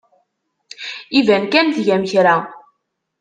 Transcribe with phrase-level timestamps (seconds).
[1.19, 2.35] Iban kan tgam kra.